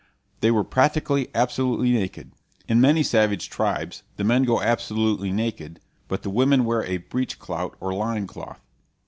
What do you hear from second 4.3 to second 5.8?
go absolutely naked,